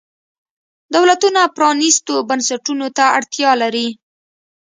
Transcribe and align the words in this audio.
دولتونه 0.95 1.41
پرانیستو 1.55 2.13
بنسټونو 2.29 2.87
ته 2.97 3.03
اړتیا 3.17 3.51
لري. 3.61 3.87